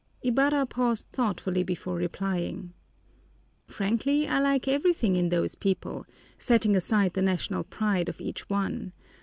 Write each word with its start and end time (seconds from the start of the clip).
Ibarra 0.23 0.65
paused 0.65 1.05
thoughtfully 1.13 1.61
before 1.61 1.95
replying. 1.95 2.73
"Frankly, 3.67 4.27
I 4.27 4.39
like 4.39 4.67
everything 4.67 5.15
in 5.15 5.29
those 5.29 5.53
people, 5.53 6.07
setting 6.39 6.75
aside 6.75 7.13
the 7.13 7.21
national 7.21 7.63
pride 7.65 8.09
of 8.09 8.19
each 8.19 8.49
one. 8.49 8.93